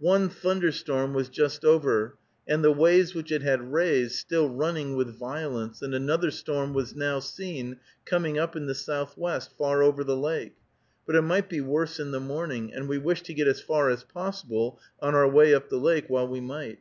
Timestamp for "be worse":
11.48-12.00